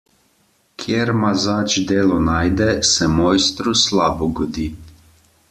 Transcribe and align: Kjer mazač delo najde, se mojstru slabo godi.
Kjer 0.83 1.11
mazač 1.23 1.75
delo 1.91 2.17
najde, 2.31 2.71
se 2.93 3.11
mojstru 3.19 3.75
slabo 3.83 4.33
godi. 4.41 4.67